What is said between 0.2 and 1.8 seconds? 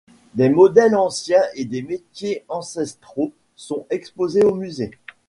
Des modèles anciens et